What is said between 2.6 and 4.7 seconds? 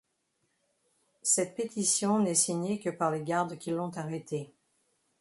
que par les gardes qui l'ont arrêtée.